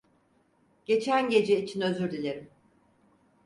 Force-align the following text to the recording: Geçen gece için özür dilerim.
Geçen 0.85 1.29
gece 1.29 1.63
için 1.63 1.81
özür 1.81 2.11
dilerim. 2.11 2.49